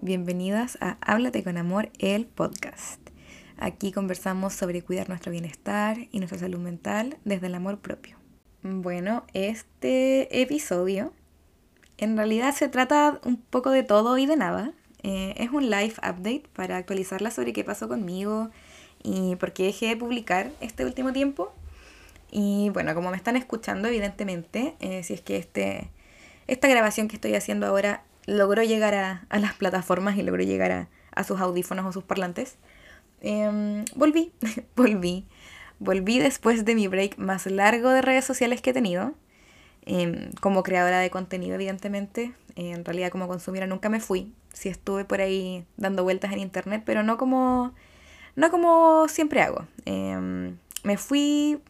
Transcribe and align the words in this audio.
Bienvenidas 0.00 0.78
a 0.80 0.96
Háblate 1.00 1.42
con 1.42 1.56
Amor, 1.56 1.90
el 1.98 2.24
podcast. 2.24 3.00
Aquí 3.56 3.90
conversamos 3.90 4.54
sobre 4.54 4.80
cuidar 4.82 5.08
nuestro 5.08 5.32
bienestar 5.32 5.98
y 6.12 6.20
nuestra 6.20 6.38
salud 6.38 6.60
mental 6.60 7.18
desde 7.24 7.48
el 7.48 7.56
amor 7.56 7.80
propio. 7.80 8.16
Bueno, 8.62 9.24
este 9.34 10.40
episodio 10.40 11.12
en 11.96 12.16
realidad 12.16 12.54
se 12.54 12.68
trata 12.68 13.20
un 13.24 13.38
poco 13.38 13.72
de 13.72 13.82
todo 13.82 14.16
y 14.18 14.26
de 14.26 14.36
nada. 14.36 14.72
Eh, 15.02 15.34
es 15.36 15.50
un 15.50 15.68
live 15.68 15.94
update 15.98 16.44
para 16.52 16.76
actualizarla 16.76 17.32
sobre 17.32 17.52
qué 17.52 17.64
pasó 17.64 17.88
conmigo 17.88 18.50
y 19.02 19.34
por 19.34 19.52
qué 19.52 19.64
dejé 19.64 19.88
de 19.88 19.96
publicar 19.96 20.52
este 20.60 20.84
último 20.84 21.12
tiempo. 21.12 21.52
Y 22.30 22.70
bueno, 22.70 22.94
como 22.94 23.10
me 23.10 23.16
están 23.16 23.34
escuchando, 23.34 23.88
evidentemente, 23.88 24.76
eh, 24.78 25.02
si 25.02 25.14
es 25.14 25.22
que 25.22 25.38
este, 25.38 25.90
esta 26.46 26.68
grabación 26.68 27.08
que 27.08 27.16
estoy 27.16 27.34
haciendo 27.34 27.66
ahora 27.66 28.04
logró 28.28 28.62
llegar 28.62 28.94
a, 28.94 29.38
las 29.38 29.54
plataformas 29.54 30.16
y 30.18 30.22
logró 30.22 30.42
llegar 30.42 30.88
a, 31.14 31.24
sus 31.24 31.40
audífonos 31.40 31.86
o 31.86 31.92
sus 31.92 32.04
parlantes, 32.04 32.58
em, 33.20 33.84
volví, 33.96 34.32
volví. 34.76 35.26
Volví 35.80 36.18
después 36.18 36.64
de 36.64 36.74
mi 36.74 36.88
break 36.88 37.18
más 37.18 37.46
largo 37.46 37.90
de 37.90 38.02
redes 38.02 38.24
sociales 38.24 38.60
que 38.60 38.70
he 38.70 38.72
tenido. 38.72 39.14
Em, 39.86 40.32
como 40.40 40.62
creadora 40.62 40.98
de 40.98 41.10
contenido, 41.10 41.54
evidentemente. 41.54 42.34
en 42.56 42.84
realidad, 42.84 43.10
como 43.10 43.28
consumidora 43.28 43.66
nunca 43.66 43.88
me 43.88 44.00
fui. 44.00 44.34
Sí 44.52 44.68
estuve 44.68 45.04
por 45.04 45.20
ahí 45.20 45.64
dando 45.76 46.02
vueltas 46.02 46.32
en 46.32 46.40
internet, 46.40 46.82
pero 46.84 47.02
no 47.04 47.16
como, 47.16 47.72
no 48.36 48.50
como 48.50 49.06
siempre 49.08 49.40
hago. 49.40 49.66
Em, 49.84 50.58
me 50.82 50.96
fui 50.98 51.60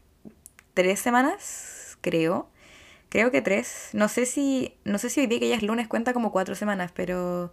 tres 0.75 0.99
semanas, 1.01 1.99
creo. 2.01 2.49
Creo 3.09 3.31
que 3.31 3.43
tres. 3.43 3.91
No 3.93 4.09
sé 4.09 4.27
si, 4.27 4.75
no 4.85 4.99
sé 4.99 5.11
si 5.11 5.21
hoy 5.21 5.27
día 5.27 5.41
que 5.41 5.49
ya 5.49 5.57
es 5.57 5.63
lunes 5.63 5.89
cuenta 5.89 6.13
como 6.13 6.33
cuatro 6.33 6.55
semanas, 6.55 6.93
pero... 6.95 7.53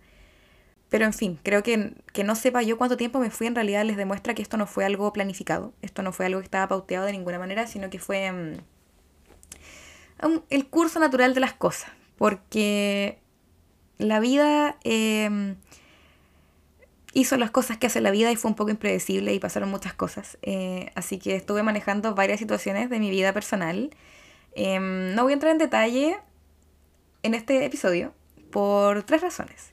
Pero 0.89 1.05
en 1.05 1.13
fin, 1.13 1.39
creo 1.41 1.63
que, 1.63 1.93
que 2.13 2.23
no 2.23 2.35
sepa 2.35 2.61
yo 2.61 2.77
cuánto 2.77 2.95
tiempo 2.95 3.19
me 3.19 3.31
fui 3.31 3.47
en 3.47 3.55
realidad 3.55 3.83
les 3.83 3.97
demuestra 3.97 4.35
que 4.35 4.43
esto 4.43 4.55
no 4.55 4.67
fue 4.67 4.85
algo 4.85 5.11
planificado. 5.11 5.73
Esto 5.81 6.03
no 6.03 6.13
fue 6.13 6.27
algo 6.27 6.39
que 6.39 6.45
estaba 6.45 6.67
pauteado 6.67 7.05
de 7.07 7.11
ninguna 7.11 7.39
manera, 7.39 7.65
sino 7.65 7.89
que 7.89 7.97
fue 7.97 8.31
mm, 8.31 8.57
el 10.49 10.67
curso 10.67 10.99
natural 10.99 11.33
de 11.33 11.39
las 11.39 11.53
cosas. 11.53 11.89
Porque 12.17 13.19
la 13.97 14.19
vida 14.19 14.77
em, 14.83 15.55
hizo 17.13 17.37
las 17.37 17.49
cosas 17.49 17.77
que 17.77 17.87
hace 17.87 17.99
la 17.99 18.11
vida 18.11 18.31
y 18.31 18.35
fue 18.35 18.49
un 18.49 18.55
poco 18.55 18.69
impredecible 18.69 19.33
y 19.33 19.39
pasaron 19.39 19.69
muchas 19.69 19.93
cosas. 19.93 20.37
Eh, 20.43 20.91
así 20.95 21.17
que 21.17 21.35
estuve 21.35 21.63
manejando 21.63 22.13
varias 22.13 22.39
situaciones 22.39 22.89
de 22.89 22.99
mi 22.99 23.09
vida 23.09 23.33
personal 23.33 23.89
Em, 24.55 25.13
no 25.13 25.23
voy 25.23 25.33
a 25.33 25.35
entrar 25.35 25.51
en 25.51 25.57
detalle 25.57 26.17
en 27.23 27.33
este 27.33 27.65
episodio 27.65 28.13
por 28.51 29.03
tres 29.03 29.21
razones. 29.21 29.71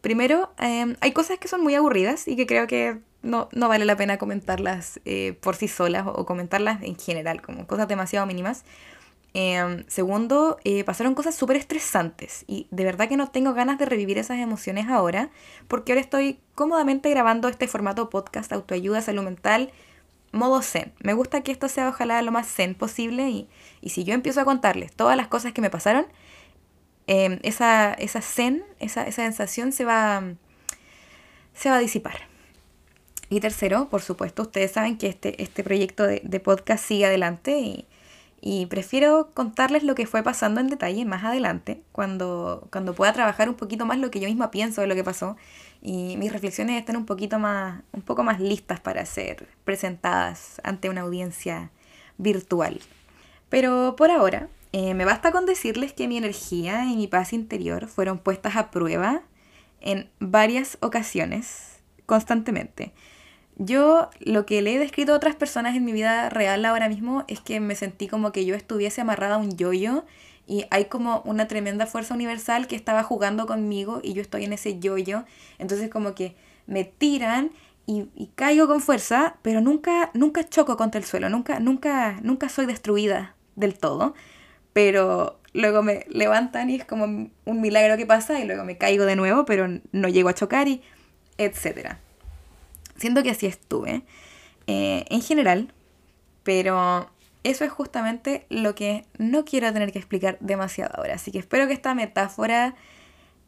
Primero, 0.00 0.52
em, 0.58 0.96
hay 1.00 1.12
cosas 1.12 1.38
que 1.38 1.48
son 1.48 1.62
muy 1.62 1.74
aburridas 1.74 2.26
y 2.26 2.36
que 2.36 2.46
creo 2.46 2.66
que 2.66 2.98
no, 3.22 3.48
vale 3.52 3.84
la 3.84 3.96
pena 3.96 4.16
comentarlas 4.16 5.00
eh, 5.04 5.36
por 5.40 5.56
sí 5.56 5.68
solas 5.68 6.06
o, 6.06 6.24
comentarlas 6.24 6.82
en 6.82 6.96
general, 6.96 7.42
como 7.42 7.66
cosas 7.66 7.88
demasiado 7.88 8.24
mínimas. 8.26 8.64
Em, 9.34 9.84
segundo, 9.88 10.58
eh, 10.64 10.84
pasaron 10.84 11.14
cosas 11.14 11.34
súper 11.34 11.56
estresantes 11.56 12.44
y 12.48 12.66
de 12.70 12.84
verdad 12.84 13.08
que 13.08 13.16
no 13.16 13.28
tengo 13.28 13.52
ganas 13.52 13.78
de 13.78 13.86
revivir 13.86 14.18
esas 14.18 14.38
emociones 14.38 14.88
ahora 14.88 15.30
porque 15.68 15.92
ahora 15.92 16.00
estoy 16.00 16.40
cómodamente 16.56 17.10
grabando 17.10 17.48
este 17.48 17.68
formato 17.68 18.10
podcast, 18.10 18.52
autoayuda, 18.52 19.00
salud 19.02 19.22
mental 19.22 19.70
modo 20.32 20.62
zen. 20.62 20.92
Me 21.00 21.12
gusta 21.14 21.42
que 21.42 21.52
esto 21.52 21.68
sea 21.68 21.88
ojalá 21.88 22.22
lo 22.22 22.32
más 22.32 22.46
zen 22.46 22.74
posible 22.74 23.28
y, 23.28 23.48
si 23.88 24.04
yo 24.04 24.14
empiezo 24.14 24.40
a 24.40 24.44
contarles 24.44 24.92
todas 24.92 25.16
las 25.16 25.28
cosas 25.28 25.52
que 25.52 25.60
me 25.60 25.70
pasaron, 25.70 26.06
em, 27.06 27.38
esa, 27.42 27.92
esa 27.94 28.20
zen, 28.22 28.64
esa, 28.78 29.06
esa 29.06 29.22
sensación 29.22 29.72
se 29.72 29.84
va, 29.84 30.22
se 31.54 31.70
va 31.70 31.76
a 31.76 31.80
disipar. 31.80 32.28
Y 33.28 33.40
tercero, 33.40 33.88
por 33.88 34.02
supuesto, 34.02 34.42
ustedes 34.42 34.72
saben 34.72 34.98
que 34.98 35.08
este, 35.08 35.42
este 35.42 35.62
proyecto 35.62 36.04
de, 36.04 36.20
de 36.24 36.40
podcast 36.40 36.84
sigue 36.84 37.06
adelante 37.06 37.58
y, 37.58 37.86
y 38.40 38.66
prefiero 38.66 39.30
contarles 39.34 39.82
lo 39.82 39.94
que 39.94 40.06
fue 40.06 40.22
pasando 40.22 40.60
en 40.60 40.68
detalle 40.68 41.04
más 41.04 41.24
adelante, 41.24 41.82
cuando, 41.92 42.68
cuando 42.72 42.94
pueda 42.94 43.12
trabajar 43.12 43.48
un 43.48 43.54
poquito 43.54 43.84
más 43.84 43.98
lo 43.98 44.10
que 44.10 44.20
yo 44.20 44.28
misma 44.28 44.50
pienso 44.50 44.80
de 44.80 44.86
lo 44.86 44.94
que 44.94 45.04
pasó 45.04 45.36
y 45.82 46.16
mis 46.16 46.32
reflexiones 46.32 46.78
estén 46.78 46.96
un 46.96 47.06
poquito 47.06 47.38
más, 47.38 47.82
un 47.92 48.02
poco 48.02 48.22
más 48.22 48.40
listas 48.40 48.80
para 48.80 49.04
ser 49.04 49.48
presentadas 49.64 50.60
ante 50.64 50.88
una 50.88 51.02
audiencia 51.02 51.70
virtual. 52.18 52.80
Pero 53.48 53.94
por 53.96 54.10
ahora, 54.10 54.48
eh, 54.72 54.94
me 54.94 55.04
basta 55.04 55.32
con 55.32 55.46
decirles 55.46 55.92
que 55.92 56.08
mi 56.08 56.16
energía 56.16 56.84
y 56.84 56.96
mi 56.96 57.08
paz 57.08 57.32
interior 57.32 57.88
fueron 57.88 58.18
puestas 58.18 58.56
a 58.56 58.70
prueba 58.70 59.22
en 59.80 60.08
varias 60.18 60.78
ocasiones, 60.80 61.80
constantemente. 62.06 62.92
Yo 63.62 64.08
lo 64.20 64.46
que 64.46 64.62
le 64.62 64.74
he 64.74 64.78
descrito 64.78 65.12
a 65.12 65.16
otras 65.16 65.36
personas 65.36 65.76
en 65.76 65.84
mi 65.84 65.92
vida 65.92 66.30
real 66.30 66.64
ahora 66.64 66.88
mismo 66.88 67.24
es 67.28 67.40
que 67.40 67.60
me 67.60 67.74
sentí 67.74 68.08
como 68.08 68.32
que 68.32 68.46
yo 68.46 68.54
estuviese 68.54 69.02
amarrada 69.02 69.34
a 69.34 69.38
un 69.38 69.54
yoyo 69.54 70.06
y 70.46 70.64
hay 70.70 70.86
como 70.86 71.20
una 71.26 71.46
tremenda 71.46 71.84
fuerza 71.84 72.14
universal 72.14 72.66
que 72.68 72.74
estaba 72.74 73.02
jugando 73.02 73.46
conmigo 73.46 74.00
y 74.02 74.14
yo 74.14 74.22
estoy 74.22 74.44
en 74.44 74.54
ese 74.54 74.78
yoyo. 74.78 75.24
Entonces 75.58 75.90
como 75.90 76.14
que 76.14 76.36
me 76.66 76.84
tiran 76.84 77.50
y, 77.84 78.06
caigo 78.34 78.66
con 78.66 78.80
fuerza, 78.80 79.36
pero 79.42 79.60
nunca, 79.60 80.10
nunca 80.14 80.48
choco 80.48 80.78
contra 80.78 80.98
el 80.98 81.04
suelo, 81.04 81.28
nunca, 81.28 81.60
nunca, 81.60 82.18
nunca 82.22 82.48
soy 82.48 82.64
destruida 82.64 83.36
del 83.56 83.78
todo. 83.78 84.14
Pero 84.72 85.38
luego 85.52 85.82
me 85.82 86.06
levantan 86.08 86.70
y 86.70 86.76
es 86.76 86.86
como 86.86 87.04
un 87.04 87.60
milagro 87.60 87.98
que 87.98 88.06
pasa 88.06 88.40
y 88.40 88.46
luego 88.46 88.64
me 88.64 88.78
caigo 88.78 89.04
de 89.04 89.16
nuevo, 89.16 89.44
pero 89.44 89.68
no 89.92 90.08
llego 90.08 90.30
a 90.30 90.34
chocar 90.34 90.66
y 90.66 90.80
etcétera. 91.36 92.00
Siento 93.00 93.22
que 93.22 93.30
así 93.30 93.46
estuve 93.46 94.02
eh, 94.66 95.06
en 95.08 95.22
general, 95.22 95.72
pero 96.42 97.10
eso 97.44 97.64
es 97.64 97.72
justamente 97.72 98.44
lo 98.50 98.74
que 98.74 99.06
no 99.16 99.46
quiero 99.46 99.72
tener 99.72 99.90
que 99.90 99.98
explicar 99.98 100.36
demasiado 100.40 100.92
ahora. 100.96 101.14
Así 101.14 101.32
que 101.32 101.38
espero 101.38 101.66
que 101.66 101.72
esta 101.72 101.94
metáfora 101.94 102.74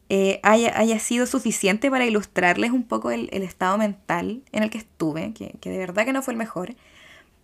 eh, 0.09 0.39
haya, 0.41 0.99
sido 0.99 1.27
suficiente 1.27 1.91
para 1.91 2.07
ilustrarles 2.07 2.71
un 2.71 2.83
poco 2.83 3.11
el, 3.11 3.29
estado 3.31 3.77
mental 3.77 4.41
en 4.51 4.63
el 4.63 4.71
que 4.71 4.79
estuve, 4.79 5.33
que, 5.33 5.55
de 5.69 5.77
verdad 5.77 6.03
que 6.05 6.13
no 6.13 6.23
fue 6.23 6.33
el 6.33 6.39
mejor. 6.39 6.73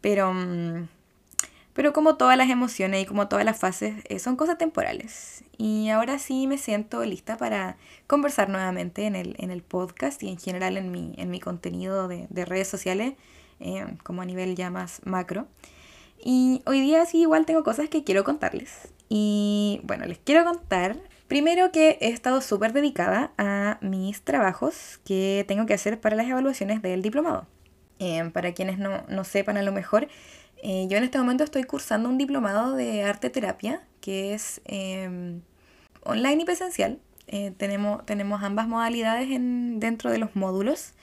Pero, 0.01 0.33
mm, 0.33 0.87
pero 1.79 1.93
como 1.93 2.17
todas 2.17 2.35
las 2.35 2.49
emociones 2.49 3.03
y 3.03 3.05
como 3.05 3.29
todas 3.29 3.45
las 3.45 3.57
fases, 3.57 4.03
eh, 4.09 4.19
son 4.19 4.35
cosas 4.35 4.57
temporales. 4.57 5.45
Y 5.57 5.87
ahora 5.87 6.19
sí 6.19 6.45
me 6.45 6.57
siento 6.57 7.05
lista 7.05 7.37
para 7.37 7.77
conversar 8.05 8.49
nuevamente 8.49 9.05
en 9.05 9.15
el, 9.15 9.37
en 9.39 9.49
el 9.49 9.63
podcast 9.63 10.21
y 10.21 10.27
en 10.27 10.37
general 10.37 10.75
en 10.75 10.91
mi, 10.91 11.13
en 11.17 11.31
mi 11.31 11.39
contenido 11.39 12.09
de, 12.09 12.27
redes 12.45 12.67
sociales, 12.67 13.13
eh, 13.61 13.85
como 14.03 14.21
a 14.21 14.25
nivel 14.25 14.57
ya 14.57 14.69
más 14.69 14.99
macro. 15.05 15.47
Y 16.21 16.63
hoy 16.65 16.81
día 16.81 17.05
sí 17.05 17.21
igual 17.21 17.45
tengo 17.45 17.63
cosas 17.63 17.87
que 17.87 18.03
quiero 18.03 18.25
contarles. 18.25 18.89
Y 19.07 19.79
bueno, 19.83 20.05
les 20.05 20.17
quiero 20.17 20.43
contar 20.43 20.97
primero 21.29 21.71
que 21.71 21.97
he 22.01 22.09
estado 22.09 22.41
súper 22.41 22.73
dedicada 22.73 23.31
a 23.37 23.77
mis 23.79 24.21
trabajos 24.21 24.99
que 25.05 25.45
tengo 25.47 25.65
que 25.65 25.75
hacer 25.75 26.01
para 26.01 26.17
las 26.17 26.27
evaluaciones 26.27 26.81
del 26.81 27.01
diplomado. 27.01 27.47
Eh, 27.99 28.29
para 28.33 28.53
quienes 28.53 28.79
no, 28.79 29.03
no, 29.07 29.23
sepan 29.25 29.57
a 29.57 29.61
lo 29.61 29.73
mejor, 29.73 30.07
eh, 30.63 30.87
yo 30.89 30.97
en 30.97 31.03
este 31.03 31.17
momento 31.17 31.43
estoy 31.43 31.63
cursando 31.63 32.09
un 32.09 32.17
diplomado 32.17 32.75
de 32.75 33.03
arte 33.03 33.29
terapia 33.29 33.81
que 34.01 34.33
es 34.33 34.61
em, 34.65 35.41
online 36.03 36.43
y 36.43 36.45
presencial. 36.45 36.99
Eh, 37.27 37.51
tenemos, 37.57 38.05
tenemos 38.05 38.41
ambas 38.43 38.67
modalidades 38.67 39.29
en, 39.31 39.79
dentro 39.79 40.09
de 40.11 40.17
los 40.17 40.35
módulos. 40.35 40.93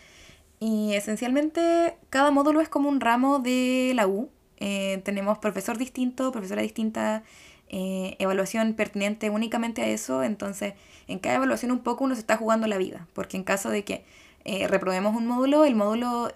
Y 0.58 0.94
esencialmente 0.94 1.96
cada 2.10 2.30
módulo 2.30 2.60
es 2.60 2.68
como 2.68 2.88
un 2.88 3.00
ramo 3.00 3.38
de 3.38 3.92
la 3.94 4.06
U 4.06 4.30
eh, 4.58 5.00
tenemos 5.04 5.38
profesor 5.38 5.76
distinto, 5.78 6.32
profesora 6.32 6.62
distinta, 6.62 7.22
eh, 7.68 8.16
evaluación 8.18 8.74
pertinente 8.74 9.28
únicamente 9.30 9.82
a 9.82 9.88
eso, 9.88 10.22
entonces 10.22 10.74
en 11.08 11.18
cada 11.18 11.36
evaluación 11.36 11.72
un 11.72 11.80
poco 11.80 12.04
uno 12.04 12.14
se 12.14 12.20
está 12.20 12.36
jugando 12.36 12.66
la 12.66 12.78
vida, 12.78 13.06
porque 13.12 13.36
en 13.36 13.44
caso 13.44 13.70
de 13.70 13.84
que 13.84 14.04
eh, 14.48 14.68
reprobemos 14.68 15.16
un 15.16 15.26
módulo, 15.26 15.64
el 15.64 15.74
módulo 15.74 16.30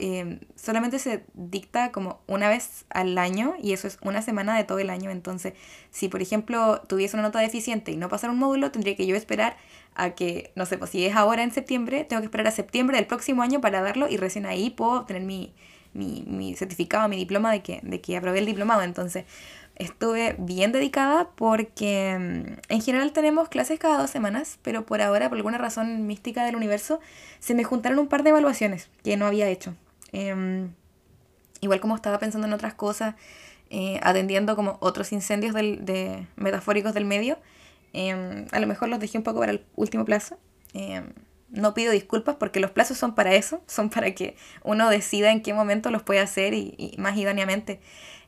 solamente 0.57 0.99
se 0.99 1.25
dicta 1.35 1.93
como 1.93 2.21
una 2.27 2.49
vez 2.49 2.85
al 2.91 3.17
año 3.19 3.55
y 3.63 3.73
eso 3.73 3.87
es 3.87 3.99
una 4.03 4.21
semana 4.21 4.57
de 4.57 4.65
todo 4.65 4.81
el 4.81 4.91
año, 4.91 5.11
entonces 5.11 5.55
si 5.91 6.09
por 6.09 6.21
ejemplo 6.21 6.83
tuviese 6.89 7.17
una 7.17 7.23
nota 7.23 7.39
deficiente 7.39 7.93
y 7.93 7.97
no 7.97 8.09
pasara 8.09 8.33
un 8.33 8.41
módulo, 8.41 8.73
tendría 8.73 8.97
que 8.97 9.07
yo 9.07 9.15
esperar 9.15 9.57
a 9.95 10.11
que, 10.11 10.53
no 10.57 10.67
sé, 10.67 10.77
pues 10.77 10.91
si 10.91 11.07
es 11.07 11.15
ahora 11.15 11.45
en 11.45 11.53
septiembre, 11.53 12.05
tengo 12.05 12.21
que 12.21 12.27
esperar 12.27 12.49
a 12.49 12.51
septiembre 12.51 12.97
del 12.97 13.07
próximo 13.07 13.43
año 13.43 13.61
para 13.61 13.81
darlo 13.81 14.09
y 14.09 14.17
recién 14.17 14.45
ahí 14.45 14.71
puedo 14.71 15.01
obtener 15.01 15.23
mi, 15.23 15.55
mi, 15.95 16.25
mi 16.27 16.55
certificado, 16.55 17.09
mi 17.09 17.17
diploma 17.17 17.53
de 17.53 17.63
que, 17.63 17.81
de 17.83 18.01
que 18.01 18.17
aprobé 18.17 18.39
el 18.39 18.47
diplomado. 18.47 18.83
Entonces 18.83 19.25
estuve 19.81 20.37
bien 20.39 20.73
dedicada 20.73 21.31
porque 21.35 22.17
mm, 22.19 22.73
en 22.73 22.83
general 22.83 23.13
tenemos 23.13 23.49
clases 23.49 23.79
cada 23.79 23.99
dos 23.99 24.11
semanas, 24.11 24.59
pero 24.63 24.85
por 24.85 25.01
ahora, 25.01 25.29
por 25.29 25.39
alguna 25.39 25.59
razón 25.59 26.07
mística 26.07 26.45
del 26.45 26.57
universo, 26.57 27.01
se 27.39 27.55
me 27.55 27.65
juntaron 27.65 27.99
un 27.99 28.09
par 28.09 28.23
de 28.23 28.31
evaluaciones 28.31 28.91
que 29.03 29.17
no 29.17 29.27
había 29.27 29.49
hecho. 29.49 29.75
Em, 30.13 30.73
igual 31.61 31.81
como 31.81 31.97
estaba 31.97 32.19
pensando 32.19 32.47
en 32.47 32.53
otras 32.53 32.75
cosas, 32.75 33.15
eh, 33.71 34.01
atendiendo 34.03 34.55
como 34.55 34.77
otros 34.81 35.13
incendios 35.13 35.55
del, 35.55 35.85
de, 35.85 36.27
metafóricos 36.37 36.93
del 36.93 37.07
medio, 37.07 37.39
em, 37.95 38.47
a 38.53 38.61
lo 38.61 38.67
mejor 38.67 38.89
los 38.89 39.01
dejé 39.01 39.17
un 39.17 39.25
poco 39.25 39.41
para 39.41 39.53
el 39.53 39.65
último 39.77 40.05
plazo. 40.05 40.37
No 41.51 41.75
pido 41.75 41.93
disculpas 41.93 42.37
porque 42.37 42.61
los 42.61 42.71
plazos 42.71 42.99
son 42.99 43.15
para 43.15 43.35
eso, 43.35 43.63
son 43.67 43.91
para 43.91 44.13
que 44.15 44.37
uno 44.63 44.89
decida 44.89 45.31
en 45.33 45.43
qué 45.43 45.55
momento 45.55 45.91
los 45.91 46.03
puede 46.03 46.21
hacer 46.21 46.55
y, 46.55 46.95
más 46.99 47.17
idóneamente. 47.17 47.81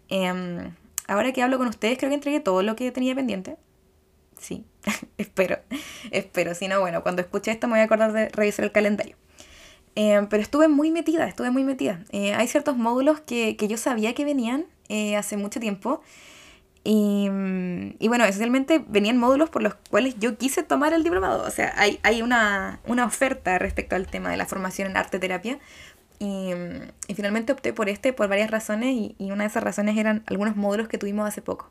Em, 0.09 0.75
ahora 1.07 1.33
que 1.33 1.43
hablo 1.43 1.59
con 1.59 1.69
ustedes, 1.69 1.99
creo 1.99 2.11
que 2.11 2.17
entregué 2.17 2.41
todo 2.41 2.63
lo 2.63 2.77
que 2.77 2.91
tenía 2.93 3.15
pendiente. 3.15 3.57
Sí, 4.39 4.65
espero, 5.19 5.59
espero. 6.11 6.55
Si 6.55 6.69
no, 6.69 6.81
bueno, 6.81 7.03
cuando 7.03 7.23
escuche 7.23 7.51
esto 7.51 7.69
me 7.69 7.75
voy 7.75 7.81
a 7.81 7.85
acordar 7.85 8.13
de 8.13 8.29
revisar 8.29 8.65
el 8.65 8.73
calendario. 8.73 9.17
Em, 9.95 10.27
pero 10.27 10.43
estuve 10.43 10.69
muy 10.69 10.91
metida, 10.91 11.27
estuve 11.29 11.51
muy 11.51 11.65
metida. 11.65 12.03
Eh, 12.11 12.35
hay 12.35 12.49
ciertos 12.49 12.77
módulos 12.77 13.21
que, 13.21 13.57
que, 13.57 13.69
yo 13.69 13.77
sabía 13.77 14.15
que 14.15 14.25
venían 14.25 14.67
eh, 14.89 15.17
hace 15.17 15.37
mucho 15.37 15.61
tiempo 15.61 16.03
y, 16.85 17.29
y, 18.01 18.09
bueno, 18.09 18.25
esencialmente 18.25 18.85
venían 18.89 19.17
módulos 19.17 19.51
por 19.51 19.63
los 19.63 19.75
cuales 19.91 20.17
yo 20.19 20.37
quise 20.37 20.65
tomar 20.65 20.93
el 20.93 21.05
diplomado. 21.05 21.45
O 21.47 21.51
sea, 21.51 21.73
hay, 21.77 22.01
hay 22.03 22.23
una, 22.23 22.81
una 22.87 23.05
oferta 23.05 23.59
respecto 23.59 23.95
al 23.95 24.09
tema 24.09 24.31
de 24.31 24.37
la 24.37 24.47
formación 24.47 24.91
en 24.91 24.97
arte 24.97 25.19
terapia. 25.19 25.59
Y, 26.19 26.51
y 27.09 27.15
finalmente 27.15 27.53
opté 27.53 27.73
por 27.73 27.89
este 27.89 28.13
por 28.13 28.29
varias 28.29 28.51
razones 28.51 28.95
y, 28.95 29.17
y, 29.19 29.33
una 29.33 29.45
de 29.45 29.49
esas 29.49 29.63
razones 29.63 29.97
eran 29.97 30.23
algunos 30.27 30.57
módulos 30.57 30.89
que 30.89 30.99
tuvimos 30.99 31.27
hace 31.27 31.43
poco. 31.43 31.71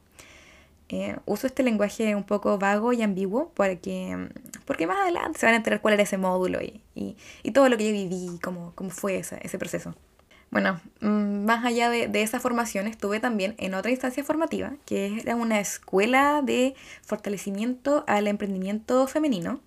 Eh, 0.89 1.15
uso 1.25 1.47
este 1.47 1.63
lenguaje 1.63 2.15
un 2.15 2.25
poco 2.25 2.57
vago 2.57 2.91
y 2.91 3.01
ambiguo 3.01 3.51
porque, 3.55 4.27
porque 4.65 4.87
más 4.87 4.99
adelante 4.99 5.39
se 5.39 5.45
van 5.45 5.53
a 5.53 5.57
enterar 5.57 5.79
cuál 5.79 5.93
era 5.93 6.03
ese 6.03 6.17
módulo 6.17 6.59
y 6.93 7.51
todo 7.53 7.69
lo 7.69 7.77
que 7.77 7.85
yo 7.87 7.93
viví, 7.93 8.39
cómo, 8.43 8.73
cómo 8.75 8.89
fue 8.89 9.17
ese, 9.17 9.39
ese 9.41 9.57
proceso. 9.57 9.95
Bueno, 10.51 10.81
mm, 10.99 11.45
más 11.45 11.65
allá 11.65 11.89
de, 11.89 12.07
de, 12.07 12.21
esa 12.23 12.39
formación, 12.39 12.87
estuve 12.87 13.19
también 13.21 13.55
en 13.57 13.73
otra 13.73 13.89
instancia 13.91 14.23
formativa, 14.23 14.73
que 14.85 15.19
era 15.21 15.35
una 15.35 15.59
escuela 15.61 16.41
de 16.43 16.75
fortalecimiento 17.03 18.03
al 18.07 18.27
emprendimiento 18.27 19.07
femenino. 19.07 19.61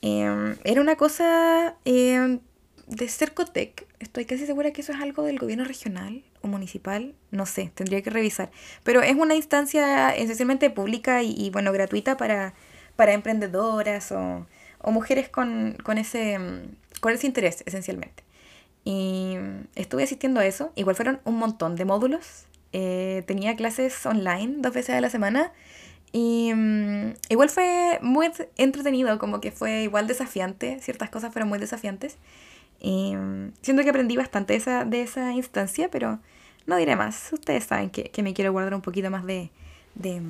Em, 0.00 0.56
era 0.64 0.80
una 0.80 0.96
cosa 0.96 1.76
eh, 1.84 2.38
de 2.86 3.08
Cercotec. 3.08 3.86
Estoy 3.98 4.24
casi 4.24 4.46
segura 4.46 4.72
que 4.72 4.82
eso 4.82 4.92
es 4.92 5.00
algo 5.00 5.24
del 5.24 5.38
gobierno 5.38 5.64
regional 5.64 6.22
o 6.42 6.48
municipal. 6.48 7.14
No 7.30 7.46
sé, 7.46 7.72
tendría 7.74 8.02
que 8.02 8.10
revisar. 8.10 8.50
Pero 8.84 9.02
es 9.02 9.16
una 9.16 9.34
instancia 9.34 10.14
esencialmente 10.14 10.70
pública 10.70 11.22
y, 11.22 11.34
y 11.36 11.50
bueno, 11.50 11.72
gratuita 11.72 12.16
para, 12.16 12.54
para 12.96 13.12
emprendedoras 13.12 14.12
o, 14.12 14.46
o 14.78 14.90
mujeres 14.92 15.28
con, 15.28 15.76
con, 15.82 15.98
ese, 15.98 16.38
con 17.00 17.12
ese 17.12 17.26
interés, 17.26 17.62
esencialmente. 17.66 18.27
Y 18.90 19.36
estuve 19.74 20.04
asistiendo 20.04 20.40
a 20.40 20.46
eso. 20.46 20.72
Igual 20.74 20.96
fueron 20.96 21.20
un 21.24 21.36
montón 21.36 21.76
de 21.76 21.84
módulos. 21.84 22.46
Eh, 22.72 23.22
tenía 23.26 23.54
clases 23.54 24.06
online 24.06 24.54
dos 24.60 24.72
veces 24.72 24.96
a 24.96 25.00
la 25.02 25.10
semana. 25.10 25.52
Y 26.10 26.54
um, 26.54 27.12
igual 27.28 27.50
fue 27.50 27.98
muy 28.00 28.30
entretenido, 28.56 29.18
como 29.18 29.42
que 29.42 29.52
fue 29.52 29.82
igual 29.82 30.06
desafiante. 30.06 30.78
Ciertas 30.80 31.10
cosas 31.10 31.34
fueron 31.34 31.50
muy 31.50 31.58
desafiantes. 31.58 32.16
Y 32.80 33.14
um, 33.14 33.52
siento 33.60 33.82
que 33.82 33.90
aprendí 33.90 34.16
bastante 34.16 34.54
esa, 34.54 34.86
de 34.86 35.02
esa 35.02 35.32
instancia, 35.34 35.90
pero 35.90 36.18
no 36.64 36.78
diré 36.78 36.96
más. 36.96 37.30
Ustedes 37.34 37.64
saben 37.64 37.90
que, 37.90 38.04
que 38.04 38.22
me 38.22 38.32
quiero 38.32 38.52
guardar 38.52 38.74
un 38.74 38.80
poquito 38.80 39.10
más 39.10 39.26
de, 39.26 39.50
de 39.96 40.22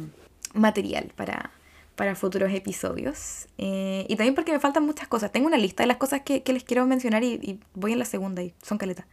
material 0.52 1.12
para, 1.14 1.52
para 1.98 2.14
futuros 2.14 2.52
episodios. 2.54 3.48
Eh, 3.58 4.06
y 4.08 4.14
también 4.14 4.36
porque 4.36 4.52
me 4.52 4.60
faltan 4.60 4.86
muchas 4.86 5.08
cosas. 5.08 5.32
Tengo 5.32 5.48
una 5.48 5.58
lista 5.58 5.82
de 5.82 5.88
las 5.88 5.96
cosas 5.96 6.22
que, 6.22 6.44
que 6.44 6.52
les 6.52 6.62
quiero 6.62 6.86
mencionar 6.86 7.24
y, 7.24 7.34
y, 7.42 7.60
voy 7.74 7.92
en 7.92 7.98
la 7.98 8.04
segunda 8.04 8.40
y 8.40 8.54
son 8.62 8.78
caletas. 8.78 9.04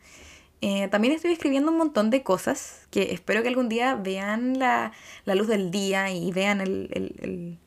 Eh, 0.61 0.87
también 0.89 1.13
estoy 1.13 1.31
escribiendo 1.31 1.71
un 1.71 1.79
montón 1.79 2.11
de 2.11 2.21
cosas 2.21 2.87
que 2.91 3.11
espero 3.11 3.41
que 3.41 3.49
algún 3.49 3.69
día 3.69 3.95
vean 3.95 4.59
la, 4.59 4.93
la 5.25 5.33
luz 5.33 5.47
del 5.47 5.71
día 5.71 6.11
y 6.11 6.31
vean 6.31 6.61
el, 6.61 6.89
el, 6.91 7.15
el, 7.21 7.57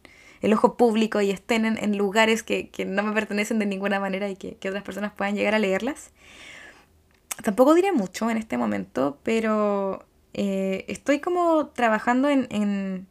el 0.40 0.52
ojo 0.52 0.76
público 0.76 1.20
y 1.20 1.30
estén 1.32 1.64
en, 1.64 1.78
en 1.78 1.98
lugares 1.98 2.44
que, 2.44 2.68
que, 2.68 2.84
no 2.84 3.02
me 3.02 3.12
pertenecen 3.12 3.58
de 3.58 3.66
ninguna 3.66 3.98
manera 3.98 4.30
y 4.30 4.36
que, 4.36 4.54
que, 4.54 4.68
otras 4.68 4.84
personas 4.84 5.12
puedan 5.12 5.34
llegar 5.34 5.54
a 5.56 5.58
leerlas. 5.58 6.12
Tampoco 7.42 7.74
diré 7.74 7.90
mucho 7.90 8.30
en 8.30 8.36
este 8.36 8.56
momento, 8.56 9.18
pero 9.24 10.06
eh, 10.32 10.84
estoy 10.86 11.18
como 11.18 11.66
trabajando 11.70 12.28
en, 12.28 12.46
en 12.50 13.08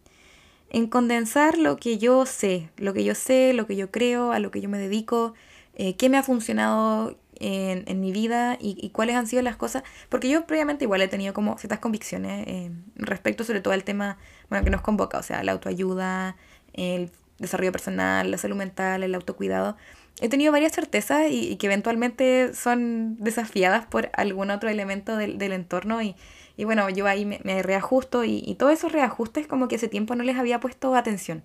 en 0.70 0.88
condensar 0.88 1.58
lo 1.58 1.78
que 1.78 1.98
yo 1.98 2.26
sé, 2.26 2.70
lo 2.78 2.94
que 2.94 3.04
yo 3.04 3.16
sé, 3.16 3.54
lo 3.54 3.68
que 3.68 3.76
yo 3.76 3.92
creo, 3.92 4.32
a 4.32 4.40
lo 4.40 4.52
que 4.52 4.62
yo 4.62 4.70
me 4.70 4.78
dedico, 4.78 5.34
eh, 5.76 5.96
qué 5.96 6.10
me 6.10 6.18
ha 6.18 6.24
funcionado 6.24 7.16
en, 7.40 7.84
en 7.88 8.00
mi 8.00 8.12
vida 8.12 8.58
y, 8.60 8.78
y, 8.82 8.90
cuáles 8.90 9.16
han 9.16 9.28
sido 9.28 9.42
las 9.44 9.56
cosas, 9.56 9.84
porque 10.10 10.30
yo 10.30 10.46
previamente 10.48 10.86
igual 10.86 11.02
he 11.02 11.08
tenido 11.08 11.34
como 11.34 11.58
ciertas 11.58 11.80
convicciones 11.80 12.48
eh, 12.48 12.72
respecto 12.96 13.44
sobre 13.44 13.62
todo 13.62 13.74
al 13.74 13.84
tema 13.84 14.18
bueno, 14.50 14.64
que 14.64 14.72
nos 14.72 14.82
convoca, 14.82 15.20
o 15.20 15.24
sea, 15.24 15.44
la 15.44 15.52
autoayuda, 15.52 16.36
el 16.74 17.12
desarrollo 17.38 17.72
personal, 17.72 18.32
la 18.32 18.38
salud 18.38 18.56
mental, 18.56 19.04
el 19.04 19.14
autocuidado. 19.14 19.78
He 20.20 20.30
tenido 20.30 20.52
varias 20.52 20.72
certezas 20.74 21.30
y, 21.30 21.50
y 21.50 21.58
que 21.58 21.68
eventualmente 21.68 22.56
son 22.56 23.18
desafiadas 23.18 23.86
por 23.86 24.10
algún 24.14 24.50
otro 24.50 24.70
elemento 24.70 25.16
del, 25.16 25.38
del 25.38 25.54
entorno 25.54 26.02
y, 26.02 26.16
y 26.58 26.66
bueno, 26.66 26.90
yo 26.90 27.06
ahí 27.08 27.24
me, 27.24 27.40
me 27.44 27.62
reajusto 27.64 28.24
y, 28.24 28.44
y, 28.46 28.56
todos 28.56 28.74
esos 28.74 28.92
reajustes 28.92 29.48
como 29.48 29.68
que 29.68 29.76
ese 29.76 29.88
tiempo 29.88 30.16
no 30.16 30.24
les 30.24 30.38
había 30.38 30.60
puesto 30.60 30.96
atención. 30.96 31.44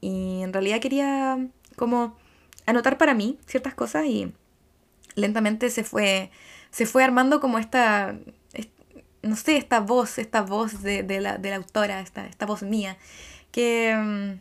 Y 0.00 0.40
en 0.42 0.52
realidad 0.52 0.80
quería 0.80 1.38
como 1.76 2.16
anotar 2.66 2.98
para 2.98 3.14
mí 3.14 3.38
ciertas 3.46 3.74
cosas 3.74 4.06
y 4.06 4.32
lentamente 5.14 5.70
se 5.70 5.84
fue, 5.84 6.30
se 6.70 6.86
fue 6.86 7.04
armando 7.04 7.40
como 7.40 7.58
esta, 7.58 8.16
no 9.22 9.36
sé, 9.36 9.56
esta 9.56 9.80
voz, 9.80 10.18
esta 10.18 10.42
voz 10.42 10.82
de, 10.82 11.02
de, 11.02 11.20
la, 11.20 11.38
de 11.38 11.50
la, 11.50 11.56
autora, 11.56 12.00
esta, 12.00 12.26
esta 12.26 12.46
voz 12.46 12.62
mía, 12.62 12.96
que, 13.52 14.38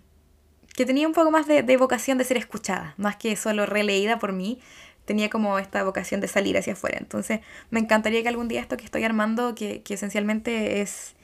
que 0.75 0.85
tenía 0.85 1.07
un 1.07 1.13
poco 1.13 1.31
más 1.31 1.47
de, 1.47 1.63
de 1.63 1.77
vocación 1.77 2.17
de 2.17 2.23
ser 2.23 2.37
escuchada, 2.37 2.93
más 2.97 3.17
que 3.17 3.35
solo 3.35 3.65
releída 3.65 4.19
por 4.19 4.31
mí, 4.31 4.59
tenía 5.09 5.31
como 5.31 5.57
esta 5.57 5.83
vocación 5.83 6.21
de 6.21 6.27
salir 6.27 6.55
hacia 6.55 6.73
afuera. 6.73 6.99
Entonces, 6.99 7.39
me 7.71 7.79
encantaría 7.79 8.21
que 8.21 8.29
algún 8.29 8.47
día 8.47 8.61
esto 8.61 8.77
que 8.77 8.85
estoy 8.85 9.03
armando, 9.03 9.55
que, 9.55 9.81
que 9.81 9.95
esencialmente 9.95 10.81
es, 10.81 11.15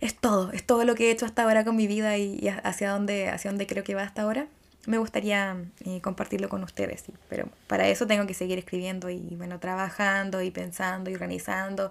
es 0.00 0.14
todo, 0.14 0.52
es 0.52 0.62
todo 0.64 0.84
lo 0.84 0.94
que 0.94 1.08
he 1.08 1.10
hecho 1.10 1.26
hasta 1.26 1.42
ahora 1.42 1.64
con 1.64 1.74
mi 1.74 1.88
vida 1.88 2.16
y, 2.18 2.46
hacia, 2.62 2.90
dónde, 2.90 3.30
hacia 3.30 3.50
dónde 3.50 3.66
creo 3.66 3.82
que 3.82 3.96
va 3.96 4.04
hasta 4.04 4.22
ahora, 4.22 4.46
me 4.86 4.98
gustaría 4.98 5.56
eh, 5.84 6.00
compartirlo 6.02 6.48
con 6.48 6.62
ustedes. 6.62 7.02
Pero 7.28 7.48
para 7.66 7.88
eso 7.88 8.06
tengo 8.06 8.28
que 8.28 8.34
seguir 8.34 8.60
escribiendo 8.60 9.10
y, 9.10 9.18
bueno, 9.36 9.58
trabajando 9.58 10.40
y 10.40 10.52
pensando 10.52 11.10
y 11.10 11.14
organizando. 11.14 11.90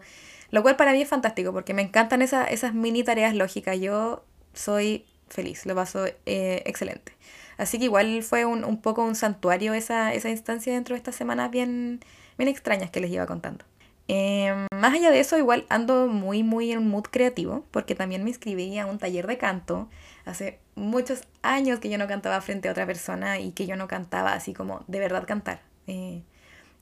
Lo 0.52 0.62
cual 0.62 0.78
para 0.78 0.94
mí 0.94 1.02
es 1.02 1.10
fantástico 1.10 1.52
porque 1.52 1.74
me 1.74 1.82
encantan 1.82 2.22
esa, 2.22 2.46
esas 2.46 2.74
mini 2.74 3.04
tareas 3.04 3.36
lógicas. 3.36 3.78
Yo 3.78 4.24
soy 4.54 5.06
feliz, 5.28 5.66
lo 5.66 5.76
paso 5.76 6.06
eh, 6.06 6.64
excelente. 6.66 7.12
Así 7.58 7.80
que 7.80 7.86
igual 7.86 8.24
fue 8.24 8.46
un, 8.46 8.64
un 8.64 8.82
poco 8.82 9.04
un 9.04 9.16
santuario 9.16 9.74
esa, 9.74 10.14
esa 10.14 10.30
instancia 10.30 10.74
dentro 10.74 10.96
de 10.96 10.98
estas 10.98 11.16
semanas 11.16 11.52
bien, 11.52 12.00
bien 12.38 12.48
extrañas 12.50 12.90
que 12.90 13.00
les 13.00 13.12
iba 13.12 13.26
contando. 13.26 13.66
Eh, 14.08 14.68
más 14.76 14.94
allá 14.94 15.12
de 15.12 15.20
eso, 15.20 15.38
igual 15.38 15.66
ando 15.70 16.08
muy, 16.08 16.44
muy 16.44 16.72
en 16.72 16.88
mood 16.88 17.04
creativo, 17.04 17.66
porque 17.72 17.96
también 17.96 18.24
me 18.24 18.30
inscribí 18.30 18.78
a 18.78 18.86
un 18.86 18.98
taller 18.98 19.28
de 19.28 19.38
canto. 19.38 19.90
Hace 20.26 20.60
muchos 20.76 21.22
años 21.42 21.80
que 21.80 21.90
yo 21.90 21.98
no 21.98 22.08
cantaba 22.08 22.42
frente 22.42 22.68
a 22.68 22.72
otra 22.72 22.86
persona 22.86 23.40
y 23.40 23.52
que 23.52 23.66
yo 23.66 23.76
no 23.76 23.88
cantaba 23.88 24.34
así 24.34 24.54
como 24.54 24.84
de 24.88 25.00
verdad 25.00 25.26
cantar. 25.26 25.62
Eh, 25.88 26.22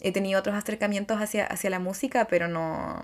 he 0.01 0.11
tenido 0.11 0.39
otros 0.39 0.55
acercamientos 0.55 1.21
hacia, 1.21 1.45
hacia 1.45 1.69
la 1.69 1.79
música, 1.79 2.25
pero 2.27 2.47
no, 2.47 3.01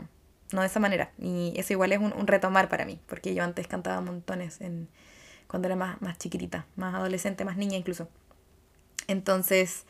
no 0.52 0.62
de 0.62 0.68
esa 0.68 0.80
manera. 0.80 1.12
Y 1.20 1.54
eso 1.58 1.74
igual 1.74 1.92
es 1.92 2.00
un, 2.00 2.14
un 2.14 2.28
retomar 2.28 2.70
para 2.70 2.86
mí, 2.86 3.00
porque 3.08 3.36
yo 3.36 3.44
antes 3.44 3.68
cantaba 3.68 4.02
montones 4.02 4.62
en, 4.62 4.90
cuando 5.48 5.68
era 5.68 5.76
más, 5.76 6.02
más 6.02 6.18
chiquitita, 6.18 6.66
más 6.76 6.96
adolescente, 6.96 7.46
más 7.46 7.58
niña 7.58 7.78
incluso. 7.78 8.10
Entonces, 9.08 9.86